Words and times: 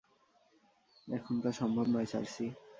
এখন 1.07 1.35
তা 1.43 1.49
সম্ভব 1.51 1.85
নয়, 1.93 2.07
সার্সি। 2.11 2.45